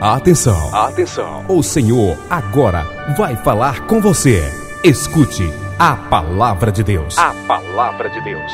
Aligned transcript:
Atenção! 0.00 0.72
Atenção! 0.72 1.44
O 1.48 1.60
Senhor 1.60 2.16
agora 2.30 2.86
vai 3.16 3.34
falar 3.34 3.80
com 3.88 4.00
você. 4.00 4.40
Escute 4.84 5.52
a 5.76 5.96
palavra 5.96 6.70
de 6.70 6.84
Deus. 6.84 7.18
A 7.18 7.34
palavra 7.48 8.08
de 8.08 8.20
Deus. 8.22 8.52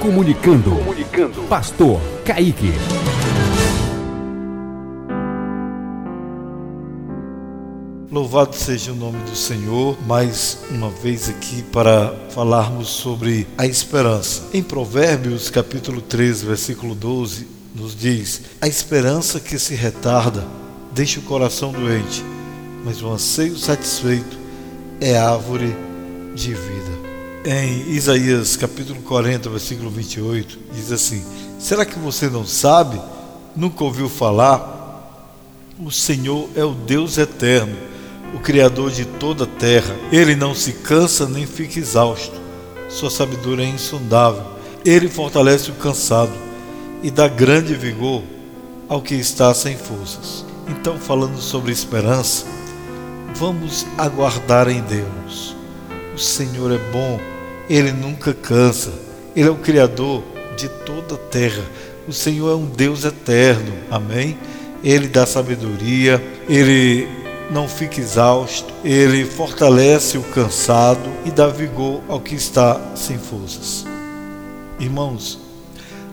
Comunicando. 0.00 0.70
Comunicando. 0.78 1.42
Pastor 1.42 2.00
Kaique. 2.24 2.72
Louvado 8.10 8.56
seja 8.56 8.90
o 8.90 8.96
nome 8.96 9.22
do 9.22 9.36
Senhor, 9.36 9.96
mais 10.04 10.58
uma 10.68 10.90
vez 10.90 11.28
aqui 11.28 11.62
para 11.62 12.12
falarmos 12.30 12.88
sobre 12.88 13.46
a 13.56 13.68
esperança. 13.68 14.48
Em 14.52 14.64
Provérbios, 14.64 15.48
capítulo 15.48 16.02
13, 16.02 16.44
versículo 16.44 16.96
12, 16.96 17.46
nos 17.72 17.94
diz: 17.94 18.42
A 18.60 18.66
esperança 18.66 19.38
que 19.38 19.56
se 19.60 19.76
retarda 19.76 20.44
deixa 20.92 21.20
o 21.20 21.22
coração 21.22 21.70
doente, 21.70 22.24
mas 22.84 23.00
o 23.00 23.08
anseio 23.12 23.56
satisfeito 23.56 24.36
é 25.00 25.16
árvore 25.16 25.72
de 26.34 26.52
vida. 26.52 26.90
Em 27.44 27.92
Isaías, 27.92 28.56
capítulo 28.56 29.00
40, 29.02 29.48
versículo 29.50 29.88
28, 29.88 30.58
diz 30.74 30.90
assim: 30.90 31.24
Será 31.60 31.84
que 31.84 31.96
você 31.96 32.28
não 32.28 32.44
sabe? 32.44 33.00
Nunca 33.54 33.84
ouviu 33.84 34.08
falar? 34.08 34.78
O 35.78 35.92
Senhor 35.92 36.50
é 36.56 36.64
o 36.64 36.74
Deus 36.74 37.16
eterno 37.16 37.88
o 38.34 38.38
Criador 38.38 38.90
de 38.90 39.04
toda 39.04 39.44
a 39.44 39.46
terra. 39.46 39.94
Ele 40.12 40.34
não 40.34 40.54
se 40.54 40.72
cansa 40.72 41.28
nem 41.28 41.46
fica 41.46 41.78
exausto. 41.78 42.40
Sua 42.88 43.10
sabedoria 43.10 43.64
é 43.64 43.68
insondável. 43.68 44.44
Ele 44.84 45.08
fortalece 45.08 45.70
o 45.70 45.74
cansado 45.74 46.32
e 47.02 47.10
dá 47.10 47.28
grande 47.28 47.74
vigor 47.74 48.22
ao 48.88 49.00
que 49.00 49.14
está 49.14 49.52
sem 49.54 49.76
forças. 49.76 50.44
Então, 50.68 50.98
falando 50.98 51.38
sobre 51.38 51.72
esperança, 51.72 52.46
vamos 53.34 53.86
aguardar 53.96 54.68
em 54.68 54.80
Deus. 54.80 55.56
O 56.14 56.18
Senhor 56.18 56.72
é 56.72 56.78
bom, 56.92 57.20
ele 57.68 57.92
nunca 57.92 58.34
cansa. 58.34 58.92
Ele 59.34 59.48
é 59.48 59.50
o 59.50 59.56
Criador 59.56 60.22
de 60.56 60.68
toda 60.68 61.14
a 61.14 61.18
terra. 61.18 61.62
O 62.08 62.12
Senhor 62.12 62.50
é 62.50 62.54
um 62.54 62.66
Deus 62.66 63.04
eterno. 63.04 63.72
Amém? 63.90 64.36
Ele 64.82 65.06
dá 65.06 65.26
sabedoria, 65.26 66.22
ele 66.48 67.19
não 67.50 67.68
fica 67.68 68.00
exausto, 68.00 68.72
ele 68.84 69.24
fortalece 69.24 70.16
o 70.16 70.22
cansado 70.22 71.10
e 71.24 71.30
dá 71.30 71.48
vigor 71.48 72.00
ao 72.08 72.20
que 72.20 72.34
está 72.34 72.80
sem 72.94 73.18
forças. 73.18 73.84
Irmãos, 74.78 75.38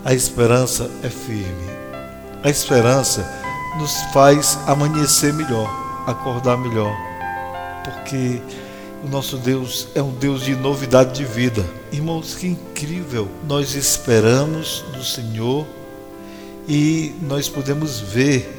a 0.03 0.13
esperança 0.13 0.89
é 1.03 1.09
firme. 1.09 1.77
A 2.43 2.49
esperança 2.49 3.25
nos 3.79 4.01
faz 4.13 4.57
amanhecer 4.65 5.31
melhor, 5.33 5.69
acordar 6.07 6.57
melhor, 6.57 6.95
porque 7.83 8.41
o 9.03 9.07
nosso 9.07 9.37
Deus 9.37 9.87
é 9.93 10.01
um 10.01 10.11
Deus 10.11 10.43
de 10.43 10.55
novidade 10.55 11.13
de 11.13 11.23
vida. 11.23 11.63
Irmãos, 11.91 12.33
que 12.33 12.47
incrível! 12.47 13.27
Nós 13.47 13.75
esperamos 13.75 14.83
do 14.93 15.03
Senhor 15.03 15.67
e 16.67 17.13
nós 17.21 17.47
podemos 17.47 17.99
ver 17.99 18.56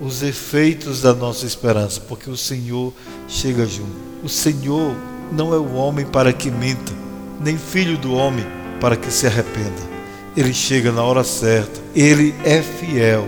os 0.00 0.22
efeitos 0.22 1.02
da 1.02 1.14
nossa 1.14 1.46
esperança, 1.46 2.00
porque 2.00 2.28
o 2.28 2.36
Senhor 2.36 2.92
chega 3.28 3.66
junto. 3.66 3.92
O 4.22 4.28
Senhor 4.28 4.94
não 5.32 5.54
é 5.54 5.58
o 5.58 5.74
homem 5.74 6.04
para 6.04 6.32
que 6.32 6.50
minta, 6.50 6.92
nem 7.40 7.56
filho 7.56 7.96
do 7.96 8.14
homem 8.14 8.44
para 8.80 8.96
que 8.96 9.10
se 9.10 9.26
arrependa. 9.26 9.94
Ele 10.36 10.52
chega 10.52 10.90
na 10.90 11.02
hora 11.02 11.22
certa, 11.22 11.80
ele 11.94 12.34
é 12.44 12.60
fiel. 12.60 13.26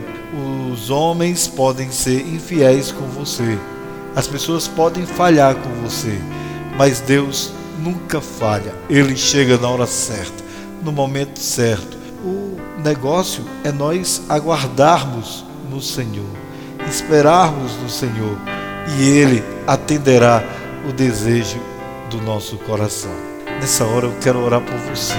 Os 0.73 0.91
homens 0.91 1.47
podem 1.47 1.91
ser 1.91 2.21
infiéis 2.27 2.91
com 2.91 3.07
você, 3.07 3.59
as 4.15 4.27
pessoas 4.27 4.67
podem 4.67 5.07
falhar 5.07 5.55
com 5.55 5.71
você, 5.83 6.19
mas 6.77 7.01
Deus 7.01 7.53
nunca 7.79 8.21
falha. 8.21 8.75
Ele 8.91 9.17
chega 9.17 9.57
na 9.57 9.69
hora 9.69 9.87
certa, 9.87 10.45
no 10.83 10.91
momento 10.91 11.39
certo. 11.39 11.97
O 12.25 12.57
negócio 12.83 13.45
é 13.63 13.71
nós 13.71 14.23
aguardarmos 14.29 15.45
no 15.71 15.81
Senhor 15.81 16.46
esperarmos 16.89 17.77
no 17.77 17.89
Senhor 17.89 18.39
e 18.99 19.09
Ele 19.09 19.45
atenderá 19.67 20.43
o 20.89 20.93
desejo 20.93 21.61
do 22.11 22.21
nosso 22.23 22.57
coração. 22.59 23.15
Nessa 23.61 23.85
hora 23.85 24.07
eu 24.07 24.15
quero 24.21 24.43
orar 24.45 24.61
por 24.61 24.77
você, 24.79 25.15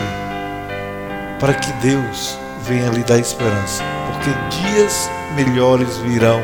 para 1.40 1.54
que 1.54 1.72
Deus 1.74 2.38
venha 2.64 2.90
lhe 2.90 3.04
dar 3.04 3.20
esperança, 3.20 3.84
porque 4.12 4.30
dias 4.62 5.10
melhores 5.36 5.98
virão 5.98 6.42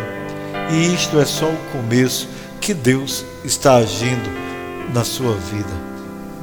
e 0.71 0.93
isto 0.93 1.19
é 1.19 1.25
só 1.25 1.45
o 1.45 1.57
começo 1.71 2.27
que 2.59 2.73
Deus 2.73 3.25
está 3.43 3.75
agindo 3.75 4.29
na 4.93 5.03
sua 5.03 5.35
vida. 5.35 5.93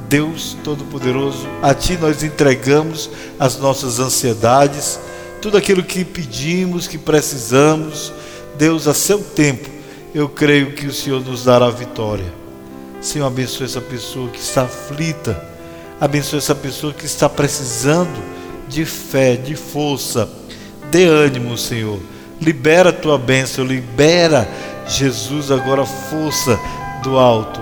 Deus 0.07 0.57
Todo-Poderoso, 0.63 1.47
a 1.61 1.73
Ti 1.73 1.97
nós 1.97 2.21
entregamos 2.21 3.09
as 3.39 3.57
nossas 3.57 3.99
ansiedades, 3.99 4.99
tudo 5.41 5.57
aquilo 5.57 5.83
que 5.83 6.03
pedimos, 6.03 6.87
que 6.87 6.97
precisamos, 6.97 8.13
Deus, 8.61 8.87
a 8.87 8.93
seu 8.93 9.17
tempo, 9.17 9.67
eu 10.13 10.29
creio 10.29 10.73
que 10.73 10.85
o 10.85 10.93
Senhor 10.93 11.19
nos 11.19 11.45
dará 11.45 11.67
vitória. 11.71 12.31
Senhor, 13.01 13.25
abençoe 13.25 13.65
essa 13.65 13.81
pessoa 13.81 14.29
que 14.29 14.39
está 14.39 14.61
aflita, 14.61 15.43
abençoe 15.99 16.37
essa 16.37 16.53
pessoa 16.53 16.93
que 16.93 17.07
está 17.07 17.27
precisando 17.27 18.21
de 18.67 18.85
fé, 18.85 19.35
de 19.35 19.55
força. 19.55 20.29
Dê 20.91 21.05
ânimo, 21.05 21.57
Senhor. 21.57 21.99
Libera 22.39 22.91
a 22.91 22.93
tua 22.93 23.17
bênção, 23.17 23.65
libera, 23.65 24.47
Jesus, 24.87 25.49
agora 25.49 25.83
força 25.83 26.59
do 27.01 27.17
alto. 27.17 27.59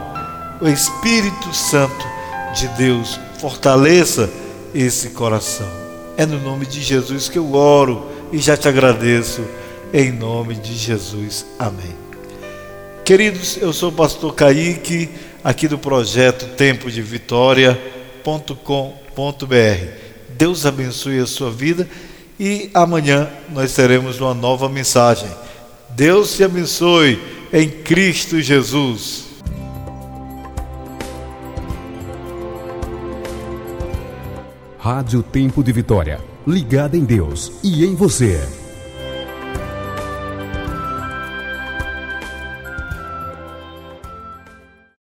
O 0.60 0.68
Espírito 0.68 1.54
Santo 1.54 2.06
de 2.54 2.68
Deus 2.78 3.18
fortaleça 3.40 4.30
esse 4.76 5.12
coração. 5.12 5.70
É 6.18 6.26
no 6.26 6.42
nome 6.42 6.66
de 6.66 6.82
Jesus 6.82 7.30
que 7.30 7.40
eu 7.40 7.54
oro 7.54 8.06
e 8.34 8.38
já 8.38 8.58
te 8.58 8.68
agradeço 8.68 9.42
em 9.94 10.12
nome 10.12 10.56
de 10.56 10.76
Jesus. 10.76 11.46
Amém. 11.58 11.96
Queridos, 13.04 13.58
eu 13.58 13.74
sou 13.74 13.90
o 13.90 13.94
pastor 13.94 14.36
Kaique, 14.36 15.10
aqui 15.44 15.68
do 15.68 15.80
projeto 15.80 16.56
Tempo 16.56 16.92
de 16.92 17.02
Vitória.com.br. 17.02 18.40
Deus 20.38 20.66
abençoe 20.66 21.20
a 21.20 21.26
sua 21.26 21.50
vida 21.52 21.90
e 22.40 22.70
amanhã 22.74 23.28
nós 23.50 23.74
teremos 23.74 24.20
uma 24.20 24.34
nova 24.34 24.70
mensagem. 24.70 25.30
Deus 25.90 26.36
te 26.38 26.44
abençoe 26.44 27.20
em 27.52 27.68
Cristo 27.68 28.40
Jesus. 28.40 29.26
Rádio 34.78 35.22
Tempo 35.22 35.64
de 35.64 35.72
Vitória, 35.72 36.22
ligada 36.48 36.96
em 36.96 37.04
Deus 37.04 37.52
e 37.64 37.84
em 37.84 37.96
você. 37.96 38.59